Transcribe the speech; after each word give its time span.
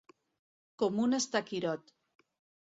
Com 0.83 0.97
un 1.03 1.19
estaquirot. 1.19 1.95